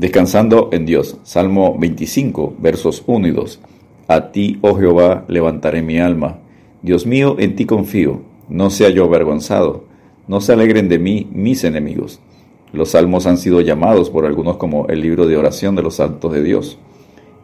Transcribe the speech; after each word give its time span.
Descansando 0.00 0.70
en 0.72 0.86
Dios. 0.86 1.18
Salmo 1.24 1.76
25, 1.78 2.54
versos 2.58 3.04
1 3.06 3.28
y 3.28 3.32
2. 3.32 3.60
A 4.08 4.32
ti, 4.32 4.58
oh 4.62 4.74
Jehová, 4.74 5.26
levantaré 5.28 5.82
mi 5.82 5.98
alma. 5.98 6.38
Dios 6.80 7.04
mío, 7.04 7.36
en 7.38 7.54
ti 7.54 7.66
confío. 7.66 8.22
No 8.48 8.70
sea 8.70 8.88
yo 8.88 9.04
avergonzado. 9.04 9.84
No 10.26 10.40
se 10.40 10.54
alegren 10.54 10.88
de 10.88 10.98
mí 10.98 11.28
mis 11.34 11.64
enemigos. 11.64 12.18
Los 12.72 12.92
salmos 12.92 13.26
han 13.26 13.36
sido 13.36 13.60
llamados 13.60 14.08
por 14.08 14.24
algunos 14.24 14.56
como 14.56 14.86
el 14.88 15.02
libro 15.02 15.26
de 15.26 15.36
oración 15.36 15.76
de 15.76 15.82
los 15.82 15.96
santos 15.96 16.32
de 16.32 16.42
Dios. 16.42 16.78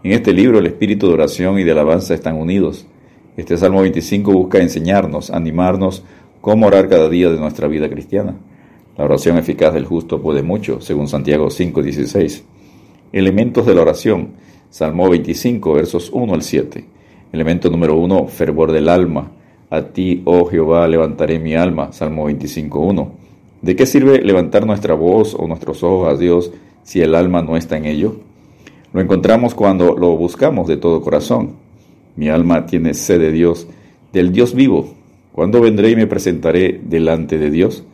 En 0.02 0.12
este 0.12 0.32
libro 0.32 0.59
el 0.59 0.66
espíritu 0.66 1.09
de 1.09 1.12
oración 1.12 1.59
y 1.59 1.64
de 1.64 1.73
alabanza 1.73 2.14
están 2.14 2.36
unidos. 2.36 2.86
Este 3.36 3.59
Salmo 3.59 3.82
25 3.82 4.32
busca 4.32 4.61
enseñarnos, 4.61 5.30
animarnos 5.30 6.04
cómo 6.41 6.68
orar 6.68 6.88
cada 6.88 7.11
día 7.11 7.29
de 7.29 7.38
nuestra 7.38 7.68
vida 7.68 7.91
cristiana. 7.91 8.34
La 8.96 9.04
oración 9.04 9.36
eficaz 9.36 9.74
del 9.74 9.84
justo 9.84 10.22
puede 10.22 10.42
mucho, 10.42 10.80
según 10.80 11.06
Santiago 11.06 11.50
5:16. 11.50 12.45
Elementos 13.12 13.66
de 13.66 13.74
la 13.74 13.82
oración. 13.82 14.30
Salmo 14.70 15.10
25, 15.10 15.74
versos 15.74 16.10
1 16.12 16.32
al 16.32 16.42
7. 16.42 16.84
Elemento 17.30 17.68
número 17.68 17.96
1, 17.96 18.27
fervor 18.28 18.73
del 18.73 18.88
alma. 18.88 19.32
A 19.68 19.82
ti, 19.82 20.23
oh 20.24 20.46
Jehová, 20.46 20.88
levantaré 20.88 21.38
mi 21.38 21.54
alma. 21.54 21.92
Salmo 21.92 22.30
25.1. 22.30 23.10
¿De 23.60 23.77
qué 23.77 23.84
sirve 23.84 24.23
levantar 24.23 24.64
nuestra 24.64 24.95
voz 24.95 25.34
o 25.34 25.46
nuestros 25.46 25.82
ojos 25.82 26.09
a 26.09 26.16
Dios 26.16 26.51
si 26.82 27.02
el 27.02 27.15
alma 27.15 27.42
no 27.42 27.59
está 27.59 27.76
en 27.76 27.84
ello? 27.84 28.16
Lo 28.95 29.02
encontramos 29.02 29.54
cuando 29.54 29.95
lo 29.95 30.16
buscamos 30.16 30.68
de 30.68 30.78
todo 30.78 31.02
corazón. 31.02 31.56
Mi 32.16 32.30
alma 32.30 32.65
tiene 32.65 32.95
sed 32.95 33.20
de 33.20 33.30
Dios, 33.30 33.66
del 34.15 34.32
Dios 34.32 34.54
vivo. 34.54 34.95
¿Cuándo 35.32 35.60
vendré 35.60 35.90
y 35.90 35.96
me 35.96 36.06
presentaré 36.06 36.80
delante 36.82 37.37
de 37.37 37.51
Dios? 37.51 37.84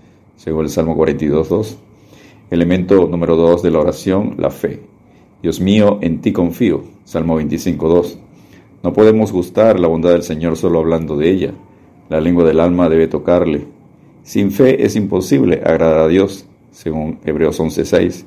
Según 0.42 0.64
el 0.64 0.70
Salmo 0.70 0.96
42.2. 0.96 1.76
Elemento 2.50 3.06
número 3.06 3.36
2 3.36 3.62
de 3.62 3.70
la 3.70 3.78
oración, 3.78 4.34
la 4.38 4.50
fe. 4.50 4.80
Dios 5.40 5.60
mío, 5.60 6.00
en 6.02 6.20
ti 6.20 6.32
confío. 6.32 6.82
Salmo 7.04 7.40
25.2. 7.40 8.16
No 8.82 8.92
podemos 8.92 9.30
gustar 9.30 9.78
la 9.78 9.86
bondad 9.86 10.10
del 10.10 10.24
Señor 10.24 10.56
solo 10.56 10.80
hablando 10.80 11.16
de 11.16 11.30
ella. 11.30 11.52
La 12.08 12.20
lengua 12.20 12.42
del 12.42 12.58
alma 12.58 12.88
debe 12.88 13.06
tocarle. 13.06 13.68
Sin 14.24 14.50
fe 14.50 14.84
es 14.84 14.96
imposible 14.96 15.62
agradar 15.64 16.00
a 16.00 16.08
Dios, 16.08 16.44
según 16.72 17.20
Hebreos 17.24 17.60
11.6. 17.60 18.24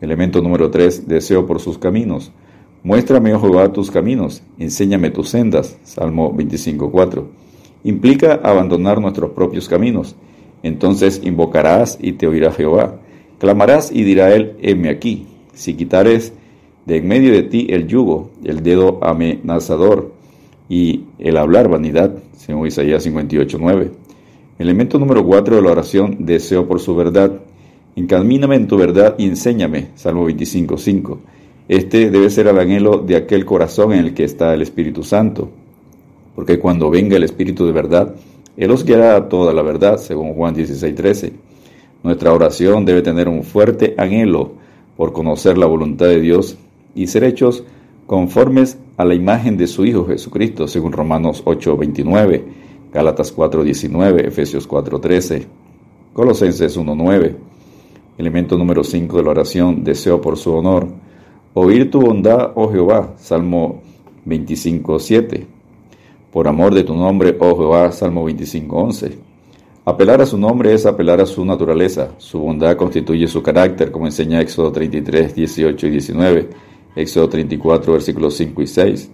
Elemento 0.00 0.40
número 0.40 0.70
3. 0.70 1.06
Deseo 1.06 1.46
por 1.46 1.60
sus 1.60 1.76
caminos. 1.76 2.32
Muéstrame, 2.82 3.34
oh 3.34 3.40
Jehová, 3.40 3.70
tus 3.70 3.90
caminos, 3.90 4.42
enséñame 4.58 5.10
tus 5.10 5.28
sendas. 5.28 5.76
Salmo 5.82 6.34
25.4. 6.34 7.22
Implica 7.84 8.40
abandonar 8.42 8.98
nuestros 8.98 9.32
propios 9.32 9.68
caminos 9.68 10.16
entonces 10.64 11.20
invocarás 11.22 11.98
y 12.00 12.12
te 12.12 12.26
oirá 12.26 12.50
Jehová. 12.50 12.96
Clamarás 13.38 13.92
y 13.92 14.02
dirá 14.02 14.34
él, 14.34 14.56
heme 14.62 14.88
aquí. 14.88 15.26
Si 15.52 15.74
quitares 15.74 16.32
de 16.86 16.96
en 16.96 17.06
medio 17.06 17.32
de 17.32 17.42
ti 17.42 17.66
el 17.70 17.86
yugo, 17.86 18.30
el 18.44 18.62
dedo 18.62 18.98
amenazador 19.02 20.12
y 20.68 21.04
el 21.18 21.36
hablar 21.36 21.68
vanidad, 21.68 22.14
según 22.36 22.66
Isaías 22.66 23.02
58, 23.02 23.58
9. 23.60 23.90
Elemento 24.58 24.98
número 24.98 25.24
4 25.24 25.56
de 25.56 25.62
la 25.62 25.70
oración, 25.70 26.16
deseo 26.20 26.66
por 26.66 26.80
su 26.80 26.96
verdad. 26.96 27.40
Encamíname 27.96 28.56
en 28.56 28.66
tu 28.66 28.78
verdad 28.78 29.14
y 29.18 29.26
enséñame, 29.26 29.88
Salmo 29.96 30.24
25, 30.24 30.78
5. 30.78 31.18
Este 31.68 32.10
debe 32.10 32.30
ser 32.30 32.46
el 32.46 32.58
anhelo 32.58 32.98
de 32.98 33.16
aquel 33.16 33.44
corazón 33.44 33.92
en 33.92 34.00
el 34.00 34.14
que 34.14 34.24
está 34.24 34.54
el 34.54 34.62
Espíritu 34.62 35.02
Santo, 35.02 35.50
porque 36.34 36.58
cuando 36.58 36.90
venga 36.90 37.16
el 37.16 37.22
Espíritu 37.22 37.66
de 37.66 37.72
verdad, 37.72 38.14
él 38.56 38.70
os 38.70 38.84
guiará 38.84 39.16
a 39.16 39.28
toda 39.28 39.52
la 39.52 39.62
verdad, 39.62 39.98
según 39.98 40.34
Juan 40.34 40.54
16:13. 40.54 41.32
Nuestra 42.02 42.32
oración 42.32 42.84
debe 42.84 43.02
tener 43.02 43.28
un 43.28 43.42
fuerte 43.42 43.94
anhelo 43.98 44.52
por 44.96 45.12
conocer 45.12 45.58
la 45.58 45.66
voluntad 45.66 46.06
de 46.06 46.20
Dios 46.20 46.56
y 46.94 47.08
ser 47.08 47.24
hechos 47.24 47.64
conformes 48.06 48.78
a 48.96 49.04
la 49.04 49.14
imagen 49.14 49.56
de 49.56 49.66
su 49.66 49.84
Hijo 49.84 50.06
Jesucristo, 50.06 50.68
según 50.68 50.92
Romanos 50.92 51.42
8:29, 51.44 52.44
Gálatas 52.92 53.34
4:19, 53.34 54.26
Efesios 54.26 54.68
4:13, 54.68 55.46
Colosenses 56.12 56.76
1:9. 56.76 57.36
Elemento 58.16 58.56
número 58.56 58.84
5 58.84 59.16
de 59.16 59.22
la 59.24 59.30
oración, 59.30 59.82
deseo 59.82 60.20
por 60.20 60.36
su 60.36 60.52
honor. 60.52 60.86
Oír 61.54 61.90
tu 61.90 62.00
bondad, 62.00 62.52
oh 62.54 62.70
Jehová, 62.70 63.14
Salmo 63.16 63.82
25:7 64.24 65.53
por 66.34 66.48
amor 66.48 66.74
de 66.74 66.82
tu 66.82 66.96
nombre, 66.96 67.36
oh 67.38 67.56
Jehová, 67.56 67.92
Salmo 67.92 68.28
25.11. 68.28 69.12
Apelar 69.84 70.20
a 70.20 70.26
su 70.26 70.36
nombre 70.36 70.74
es 70.74 70.84
apelar 70.84 71.20
a 71.20 71.26
su 71.26 71.44
naturaleza. 71.44 72.10
Su 72.18 72.40
bondad 72.40 72.76
constituye 72.76 73.28
su 73.28 73.40
carácter, 73.40 73.92
como 73.92 74.06
enseña 74.06 74.40
Éxodo 74.40 74.72
33, 74.72 75.32
18 75.32 75.86
y 75.86 75.90
19, 75.90 76.50
Éxodo 76.96 77.28
34, 77.28 77.92
versículos 77.92 78.34
5 78.34 78.62
y 78.62 78.66
6. 78.66 79.10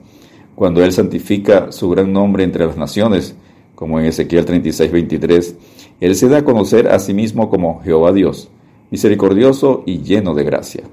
Cuando 0.54 0.82
Él 0.82 0.92
santifica 0.92 1.70
su 1.72 1.90
gran 1.90 2.10
nombre 2.10 2.42
entre 2.42 2.64
las 2.64 2.78
naciones, 2.78 3.36
como 3.74 4.00
en 4.00 4.06
Ezequiel 4.06 4.46
36, 4.46 4.90
23, 4.90 5.56
Él 6.00 6.16
se 6.16 6.26
da 6.26 6.38
a 6.38 6.44
conocer 6.44 6.88
a 6.88 6.98
sí 6.98 7.12
mismo 7.12 7.50
como 7.50 7.82
Jehová 7.82 8.14
Dios, 8.14 8.48
misericordioso 8.90 9.82
y 9.84 9.98
lleno 9.98 10.32
de 10.32 10.44
gracia. 10.44 10.84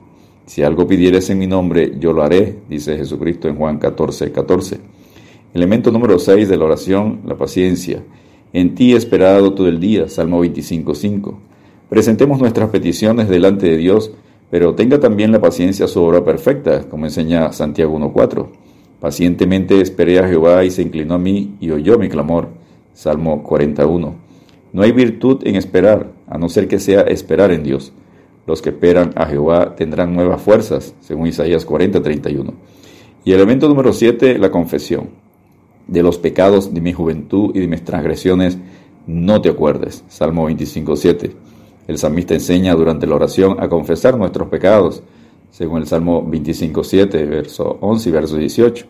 Si 0.46 0.62
algo 0.62 0.88
pidieres 0.88 1.30
en 1.30 1.38
mi 1.38 1.48
nombre, 1.48 1.94
yo 1.98 2.12
lo 2.12 2.22
haré, 2.22 2.58
dice 2.68 2.98
Jesucristo 2.98 3.48
en 3.48 3.56
Juan 3.56 3.78
14, 3.78 4.34
14. 4.34 4.97
Elemento 5.58 5.92
número 5.92 6.20
6 6.20 6.50
de 6.50 6.56
la 6.56 6.66
oración, 6.66 7.22
la 7.26 7.36
paciencia. 7.36 8.04
En 8.54 8.76
ti 8.76 8.94
he 8.94 8.96
esperado 8.96 9.56
todo 9.56 9.68
el 9.68 9.80
día, 9.80 10.08
Salmo 10.08 10.46
25.5. 10.46 11.34
Presentemos 11.90 12.40
nuestras 12.40 12.70
peticiones 12.70 13.28
delante 13.28 13.66
de 13.66 13.78
Dios, 13.78 14.12
pero 14.52 14.76
tenga 14.76 15.00
también 15.00 15.32
la 15.32 15.42
paciencia 15.42 15.88
su 15.88 16.00
obra 16.04 16.24
perfecta, 16.24 16.88
como 16.88 17.06
enseña 17.06 17.52
Santiago 17.54 17.98
1.4. 17.98 18.46
Pacientemente 19.00 19.82
esperé 19.82 20.20
a 20.20 20.28
Jehová 20.28 20.64
y 20.64 20.70
se 20.70 20.84
inclinó 20.84 21.16
a 21.16 21.18
mí 21.18 21.56
y 21.60 21.72
oyó 21.72 21.98
mi 21.98 22.08
clamor. 22.08 22.50
Salmo 22.94 23.42
41. 23.42 24.14
No 24.74 24.82
hay 24.84 24.92
virtud 24.92 25.42
en 25.44 25.56
esperar, 25.56 26.12
a 26.28 26.38
no 26.38 26.50
ser 26.50 26.68
que 26.68 26.78
sea 26.78 27.02
esperar 27.02 27.50
en 27.50 27.64
Dios. 27.64 27.94
Los 28.46 28.62
que 28.62 28.70
esperan 28.70 29.12
a 29.16 29.26
Jehová 29.26 29.76
tendrán 29.76 30.14
nuevas 30.14 30.40
fuerzas, 30.40 30.94
según 31.00 31.26
Isaías 31.26 31.68
40.31. 31.68 32.54
Y 33.26 33.32
elemento 33.32 33.68
número 33.68 33.92
7, 33.92 34.38
la 34.38 34.52
confesión 34.52 35.26
de 35.88 36.04
los 36.04 36.18
pecados 36.18 36.74
de 36.74 36.82
mi 36.82 36.94
juventud 36.94 37.52
y 37.56 37.60
de 37.60 37.68
mis 37.68 37.84
transgresiones 37.84 38.58
no 39.08 39.42
te 39.42 39.50
acuerdes. 39.50 40.04
Salmo 40.10 40.46
25, 40.46 40.96
7. 40.96 41.32
El 41.88 41.98
salmista 41.98 42.34
enseña 42.34 42.76
durante 42.76 43.08
la 43.08 43.16
oración 43.16 43.56
a 43.60 43.70
confesar 43.70 44.18
nuestros 44.18 44.50
pecados, 44.50 45.02
según 45.50 45.80
el 45.80 45.88
Salmo 45.88 46.24
25, 46.28 46.84
7, 46.84 47.26
verso 47.26 47.78
11 47.80 48.10
y 48.10 48.12
verso 48.12 48.36
18. 48.36 48.86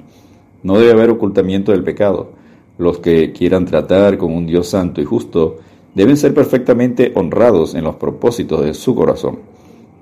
No 0.63 0.79
debe 0.79 0.91
haber 0.91 1.11
ocultamiento 1.11 1.71
del 1.71 1.83
pecado. 1.83 2.31
Los 2.79 2.97
que 2.97 3.31
quieran 3.31 3.65
tratar 3.65 4.17
con 4.17 4.33
un 4.33 4.47
Dios 4.47 4.67
santo 4.67 4.99
y 4.99 5.05
justo 5.05 5.57
deben 5.93 6.17
ser 6.17 6.33
perfectamente 6.33 7.11
honrados 7.15 7.75
en 7.75 7.83
los 7.83 7.95
propósitos 7.95 8.65
de 8.65 8.73
su 8.73 8.95
corazón. 8.95 9.39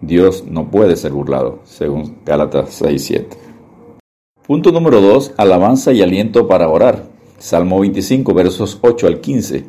Dios 0.02 0.46
no 0.50 0.70
puede 0.70 0.96
ser 0.96 1.12
burlado, 1.12 1.60
según 1.66 2.18
Gálatas 2.26 2.70
6, 2.72 3.04
7. 3.04 3.45
Punto 4.48 4.72
número 4.72 5.02
2. 5.02 5.34
Alabanza 5.38 5.92
y 5.92 6.04
aliento 6.04 6.48
para 6.48 6.70
orar. 6.70 7.06
Salmo 7.40 7.80
25, 7.80 8.32
versos 8.36 8.78
8 8.82 9.08
al 9.08 9.20
15. 9.20 9.64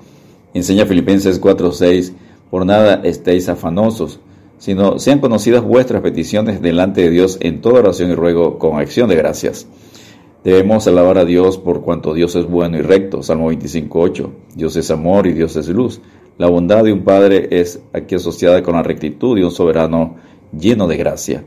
Enseña 0.53 0.85
Filipenses 0.85 1.39
4, 1.39 1.73
6. 1.73 2.13
Por 2.51 2.67
nada 2.67 3.01
estéis 3.03 3.49
afanosos, 3.49 4.21
sino 4.59 4.99
sean 4.99 5.21
conocidas 5.21 5.65
vuestras 5.65 6.03
peticiones 6.03 6.61
delante 6.61 7.01
de 7.01 7.11
Dios 7.11 7.39
en 7.41 7.63
toda 7.63 7.79
oración 7.79 8.11
y 8.11 8.15
ruego 8.15 8.59
con 8.59 8.79
acción 8.79 9.09
de 9.09 9.17
gracias. 9.17 9.67
Debemos 10.45 10.87
alabar 10.87 11.17
a 11.17 11.25
Dios 11.25 11.57
por 11.57 11.81
cuanto 11.81 12.13
Dios 12.13 12.37
es 12.37 12.45
bueno 12.45 12.77
y 12.77 12.83
recto. 12.83 13.23
Salmo 13.23 13.47
25, 13.47 13.99
8. 13.99 14.33
Dios 14.57 14.77
es 14.77 14.91
amor 14.91 15.27
y 15.27 15.33
Dios 15.33 15.57
es 15.57 15.69
luz. 15.69 16.03
La 16.37 16.51
bondad 16.51 16.85
de 16.85 16.93
un 16.93 17.03
Padre 17.03 17.49
es 17.51 17.81
aquí 17.95 18.17
asociada 18.17 18.63
con 18.63 18.75
la 18.75 18.83
rectitud 18.83 19.37
de 19.37 19.45
un 19.47 19.53
soberano 19.53 20.17
lleno 20.53 20.87
de 20.87 20.99
gracia. 20.99 21.45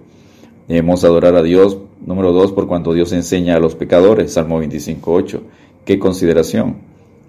Debemos 0.70 1.04
adorar 1.04 1.36
a 1.36 1.44
Dios 1.44 1.80
Número 2.06 2.32
2, 2.32 2.54
por 2.54 2.68
cuanto 2.68 2.94
Dios 2.94 3.12
enseña 3.12 3.56
a 3.56 3.60
los 3.60 3.76
pecadores, 3.76 4.34
Salmo 4.34 4.62
25.8. 4.62 5.42
¿Qué 5.84 6.00
consideración? 6.00 6.78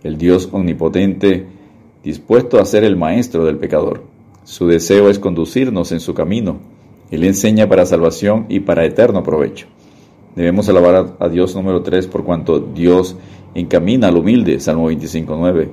El 0.04 0.16
Dios 0.16 0.48
omnipotente 0.52 1.46
dispuesto 2.04 2.60
a 2.60 2.64
ser 2.64 2.84
el 2.84 2.96
maestro 2.96 3.44
del 3.44 3.56
pecador. 3.56 4.04
Su 4.44 4.68
deseo 4.68 5.10
es 5.10 5.18
conducirnos 5.18 5.90
en 5.90 6.00
su 6.00 6.14
camino. 6.14 6.58
Él 7.10 7.24
enseña 7.24 7.68
para 7.68 7.84
salvación 7.84 8.46
y 8.48 8.60
para 8.60 8.84
eterno 8.84 9.24
provecho. 9.24 9.66
Debemos 10.36 10.68
alabar 10.68 11.16
a 11.18 11.28
Dios 11.28 11.56
número 11.56 11.82
3 11.82 12.06
por 12.06 12.24
cuanto 12.24 12.60
Dios 12.60 13.16
encamina 13.54 14.08
al 14.08 14.16
humilde, 14.16 14.60
Salmo 14.60 14.90
25.9. 14.90 15.68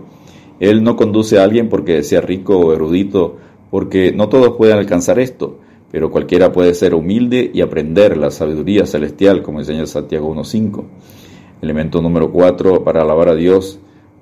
Él 0.60 0.84
no 0.84 0.96
conduce 0.96 1.40
a 1.40 1.44
alguien 1.44 1.70
porque 1.70 2.02
sea 2.04 2.22
rico 2.22 2.58
o 2.58 2.74
erudito, 2.74 3.38
porque 3.70 4.12
no 4.12 4.28
todos 4.28 4.58
pueden 4.58 4.80
alcanzar 4.80 5.20
esto 5.20 5.60
pero 5.92 6.12
cualquiera 6.12 6.52
puede 6.52 6.74
ser 6.74 6.94
humilde 6.94 7.50
y 7.54 7.62
aprender 7.62 8.18
la 8.18 8.32
sabiduría 8.32 8.86
celestial, 8.86 9.42
como 9.42 9.60
enseña 9.60 9.86
Santiago 9.86 10.34
1.5. 10.34 10.84
Elemento 11.62 12.02
número 12.02 12.32
4 12.32 12.84
para 12.84 13.02
alabar 13.02 13.30
a 13.30 13.36
Dios, 13.36 13.80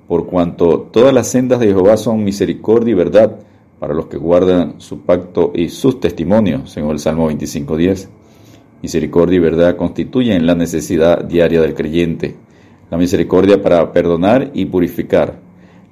por 0.08 0.26
cuanto 0.26 0.88
todas 0.92 1.12
las 1.12 1.28
sendas 1.28 1.60
de 1.60 1.66
Jehová 1.68 1.96
son 1.96 2.24
misericordia 2.24 2.92
y 2.92 2.94
verdad 2.94 3.40
para 3.78 3.92
los 3.92 4.06
que 4.06 4.16
guardan 4.16 4.80
su 4.80 5.00
pacto 5.00 5.52
y 5.54 5.68
sus 5.68 6.00
testimonios, 6.00 6.70
según 6.70 6.92
el 6.92 6.98
Salmo 6.98 7.30
25.10. 7.30 8.08
Misericordia 8.82 9.36
y 9.36 9.40
verdad 9.40 9.76
constituyen 9.76 10.46
la 10.46 10.54
necesidad 10.54 11.24
diaria 11.24 11.60
del 11.60 11.74
creyente. 11.74 12.36
La 12.90 12.96
misericordia 12.96 13.60
para 13.60 13.92
perdonar 13.92 14.50
y 14.54 14.66
purificar. 14.66 15.40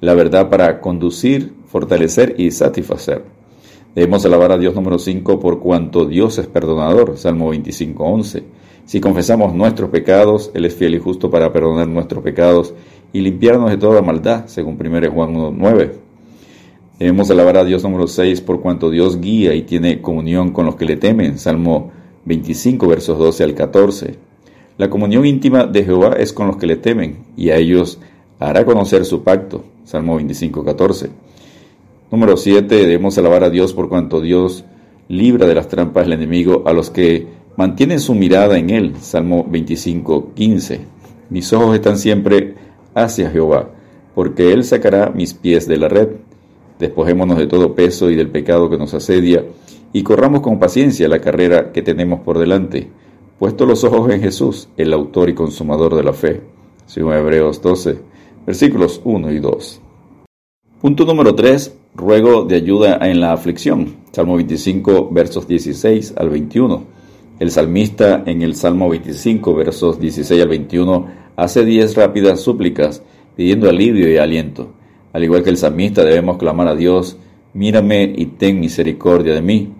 La 0.01 0.13
verdad 0.13 0.49
para 0.49 0.79
conducir, 0.79 1.53
fortalecer 1.67 2.35
y 2.37 2.51
satisfacer. 2.51 3.23
Debemos 3.95 4.25
alabar 4.25 4.51
a 4.51 4.57
Dios 4.57 4.75
número 4.75 4.99
5 4.99 5.39
por 5.39 5.61
cuanto 5.61 6.05
Dios 6.05 6.37
es 6.37 6.47
perdonador. 6.47 7.17
Salmo 7.17 7.53
25.11. 7.53 8.43
Si 8.83 8.99
confesamos 8.99 9.55
nuestros 9.55 9.89
pecados, 9.89 10.51
Él 10.53 10.65
es 10.65 10.75
fiel 10.75 10.95
y 10.95 10.99
justo 10.99 11.31
para 11.31 11.53
perdonar 11.53 11.87
nuestros 11.87 12.21
pecados 12.21 12.73
y 13.13 13.21
limpiarnos 13.21 13.71
de 13.71 13.77
toda 13.77 14.01
maldad, 14.01 14.47
según 14.47 14.77
1 14.77 15.11
Juan 15.11 15.33
1.9. 15.33 15.91
Debemos 16.99 17.31
alabar 17.31 17.57
a 17.57 17.63
Dios 17.63 17.83
número 17.83 18.05
6 18.05 18.41
por 18.41 18.59
cuanto 18.59 18.89
Dios 18.89 19.21
guía 19.21 19.55
y 19.55 19.61
tiene 19.61 20.01
comunión 20.01 20.51
con 20.51 20.65
los 20.65 20.75
que 20.75 20.83
le 20.83 20.97
temen. 20.97 21.39
Salmo 21.39 21.91
25 22.25 22.87
versos 22.87 23.17
12 23.17 23.43
al 23.45 23.53
14. 23.53 24.15
La 24.77 24.89
comunión 24.89 25.25
íntima 25.25 25.65
de 25.65 25.85
Jehová 25.85 26.17
es 26.19 26.33
con 26.33 26.47
los 26.47 26.57
que 26.57 26.67
le 26.67 26.75
temen 26.75 27.19
y 27.37 27.49
a 27.49 27.55
ellos 27.55 27.99
hará 28.39 28.65
conocer 28.65 29.05
su 29.05 29.23
pacto. 29.23 29.63
Salmo 29.85 30.17
25, 30.17 30.65
14. 30.65 31.09
Número 32.15 32.37
7. 32.37 32.73
Debemos 32.73 33.17
alabar 33.17 33.43
a 33.43 33.49
Dios 33.49 33.73
por 33.73 33.89
cuanto 33.89 34.21
Dios 34.21 34.63
libra 35.09 35.47
de 35.47 35.53
las 35.53 35.67
trampas 35.67 36.05
del 36.05 36.13
enemigo 36.13 36.63
a 36.65 36.71
los 36.71 36.89
que 36.89 37.27
mantienen 37.57 37.99
su 37.99 38.15
mirada 38.15 38.57
en 38.57 38.69
Él. 38.69 38.95
Salmo 39.01 39.45
25, 39.49 40.31
15. 40.33 40.79
Mis 41.29 41.51
ojos 41.51 41.75
están 41.75 41.97
siempre 41.97 42.55
hacia 42.93 43.29
Jehová, 43.29 43.69
porque 44.15 44.53
Él 44.53 44.63
sacará 44.63 45.09
mis 45.09 45.33
pies 45.33 45.67
de 45.67 45.75
la 45.75 45.89
red. 45.89 46.07
Despojémonos 46.79 47.37
de 47.37 47.47
todo 47.47 47.75
peso 47.75 48.09
y 48.09 48.15
del 48.15 48.29
pecado 48.29 48.69
que 48.69 48.77
nos 48.77 48.93
asedia 48.93 49.43
y 49.91 50.03
corramos 50.03 50.39
con 50.39 50.57
paciencia 50.57 51.09
la 51.09 51.19
carrera 51.19 51.73
que 51.73 51.81
tenemos 51.81 52.21
por 52.21 52.39
delante, 52.39 52.87
puesto 53.37 53.65
los 53.65 53.83
ojos 53.83 54.09
en 54.13 54.21
Jesús, 54.21 54.69
el 54.77 54.93
autor 54.93 55.27
y 55.29 55.33
consumador 55.33 55.93
de 55.97 56.03
la 56.03 56.13
fe. 56.13 56.43
Según 56.85 57.11
Hebreos 57.11 57.61
12, 57.61 57.99
versículos 58.45 59.01
1 59.03 59.33
y 59.33 59.39
2. 59.39 59.81
Punto 60.79 61.03
número 61.03 61.35
3. 61.35 61.79
Ruego 61.97 62.43
de 62.43 62.57
ayuda 62.57 62.99
en 63.03 63.21
la 63.21 63.31
aflicción. 63.31 63.95
Salmo 64.11 64.35
25, 64.35 65.11
versos 65.11 65.47
16 65.47 66.15
al 66.17 66.29
21. 66.29 66.83
El 67.39 67.51
salmista 67.51 68.21
en 68.25 68.41
el 68.41 68.53
Salmo 68.55 68.89
25, 68.89 69.55
versos 69.55 69.97
16 69.97 70.41
al 70.41 70.49
21, 70.49 71.07
hace 71.37 71.63
diez 71.63 71.95
rápidas 71.95 72.41
súplicas 72.41 73.01
pidiendo 73.37 73.69
alivio 73.69 74.11
y 74.11 74.17
aliento. 74.17 74.73
Al 75.13 75.23
igual 75.23 75.41
que 75.41 75.51
el 75.51 75.57
salmista 75.57 76.03
debemos 76.03 76.37
clamar 76.37 76.67
a 76.67 76.75
Dios, 76.75 77.15
mírame 77.53 78.13
y 78.13 78.25
ten 78.25 78.59
misericordia 78.59 79.33
de 79.33 79.41
mí. 79.41 79.71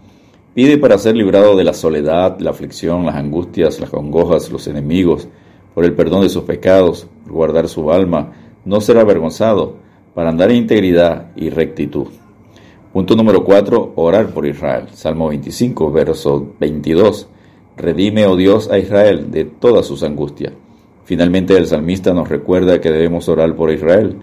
Pide 0.53 0.77
para 0.77 0.97
ser 0.97 1.17
librado 1.17 1.57
de 1.57 1.65
la 1.65 1.73
soledad, 1.73 2.39
la 2.39 2.51
aflicción, 2.51 3.05
las 3.05 3.15
angustias, 3.15 3.81
las 3.81 3.89
congojas, 3.89 4.49
los 4.53 4.67
enemigos, 4.67 5.27
por 5.73 5.83
el 5.83 5.93
perdón 5.93 6.21
de 6.21 6.29
sus 6.29 6.43
pecados, 6.45 7.07
guardar 7.27 7.67
su 7.67 7.91
alma, 7.91 8.31
no 8.63 8.79
ser 8.79 8.99
avergonzado, 8.99 9.83
para 10.15 10.29
andar 10.29 10.49
en 10.49 10.57
integridad 10.57 11.27
y 11.35 11.51
rectitud. 11.51 12.07
Punto 12.91 13.15
número 13.15 13.43
4. 13.43 13.93
Orar 13.95 14.29
por 14.29 14.47
Israel. 14.47 14.87
Salmo 14.93 15.27
25, 15.27 15.91
verso 15.91 16.53
22. 16.59 17.27
Redime, 17.75 18.25
oh 18.25 18.37
Dios, 18.37 18.71
a 18.71 18.79
Israel 18.79 19.29
de 19.29 19.43
todas 19.43 19.85
sus 19.85 20.01
angustias. 20.01 20.53
Finalmente 21.03 21.55
el 21.57 21.67
salmista 21.67 22.13
nos 22.13 22.29
recuerda 22.29 22.79
que 22.79 22.89
debemos 22.89 23.27
orar 23.27 23.53
por 23.55 23.69
Israel. 23.69 24.15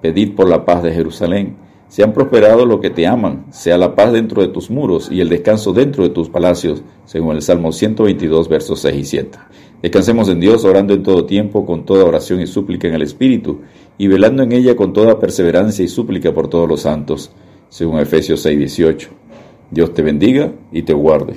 Pedid 0.00 0.36
por 0.36 0.48
la 0.48 0.64
paz 0.64 0.84
de 0.84 0.92
Jerusalén 0.92 1.56
sean 1.88 2.12
prosperados 2.12 2.66
los 2.66 2.80
que 2.80 2.90
te 2.90 3.06
aman, 3.06 3.46
sea 3.50 3.76
la 3.78 3.94
paz 3.94 4.12
dentro 4.12 4.42
de 4.42 4.48
tus 4.48 4.70
muros 4.70 5.08
y 5.12 5.20
el 5.20 5.28
descanso 5.28 5.72
dentro 5.72 6.02
de 6.02 6.10
tus 6.10 6.28
palacios, 6.28 6.82
según 7.04 7.36
el 7.36 7.42
Salmo 7.42 7.72
122, 7.72 8.48
versos 8.48 8.80
6 8.80 8.96
y 8.96 9.04
7. 9.04 9.38
Descansemos 9.84 10.30
en 10.30 10.40
Dios, 10.40 10.64
orando 10.64 10.94
en 10.94 11.02
todo 11.02 11.26
tiempo, 11.26 11.66
con 11.66 11.84
toda 11.84 12.06
oración 12.06 12.40
y 12.40 12.46
súplica 12.46 12.88
en 12.88 12.94
el 12.94 13.02
Espíritu, 13.02 13.60
y 13.98 14.06
velando 14.06 14.42
en 14.42 14.52
ella 14.52 14.74
con 14.76 14.94
toda 14.94 15.20
perseverancia 15.20 15.84
y 15.84 15.88
súplica 15.88 16.32
por 16.32 16.48
todos 16.48 16.66
los 16.66 16.80
santos, 16.80 17.30
según 17.68 17.98
Efesios 17.98 18.40
6, 18.40 18.60
18. 18.60 19.10
Dios 19.70 19.92
te 19.92 20.00
bendiga 20.00 20.52
y 20.72 20.84
te 20.84 20.94
guarde. 20.94 21.34